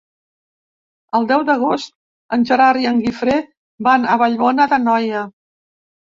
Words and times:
El 1.17 1.25
deu 1.31 1.41
d'agost 1.49 1.91
en 2.37 2.45
Gerard 2.51 2.81
i 2.85 2.87
en 2.91 3.01
Guifré 3.07 3.35
van 3.89 4.07
a 4.13 4.17
Vallbona 4.23 4.67
d'Anoia. 4.73 5.21